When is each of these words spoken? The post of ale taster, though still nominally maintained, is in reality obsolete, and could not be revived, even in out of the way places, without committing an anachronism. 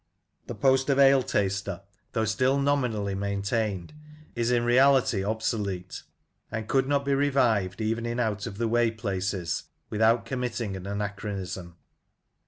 The 0.47 0.55
post 0.55 0.89
of 0.89 0.97
ale 0.97 1.21
taster, 1.21 1.83
though 2.13 2.25
still 2.25 2.57
nominally 2.59 3.13
maintained, 3.13 3.93
is 4.33 4.49
in 4.49 4.65
reality 4.65 5.23
obsolete, 5.23 6.01
and 6.51 6.67
could 6.67 6.87
not 6.87 7.05
be 7.05 7.13
revived, 7.13 7.79
even 7.79 8.07
in 8.07 8.19
out 8.19 8.47
of 8.47 8.57
the 8.57 8.67
way 8.67 8.89
places, 8.89 9.65
without 9.91 10.25
committing 10.25 10.75
an 10.75 10.87
anachronism. 10.87 11.75